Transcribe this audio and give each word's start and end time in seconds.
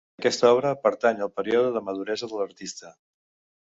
Aquesta 0.19 0.47
obra 0.53 0.71
pertany 0.85 1.23
al 1.27 1.31
període 1.37 1.77
de 1.79 1.87
maduresa 1.91 2.35
de 2.35 2.43
l'artista. 2.43 2.97